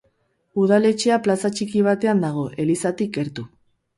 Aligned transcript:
Udaletxea 0.61 1.17
plaza 1.27 1.51
txiki 1.59 1.83
batean 1.89 2.25
dago, 2.25 2.45
elizatik 2.65 3.15
gertu. 3.19 3.49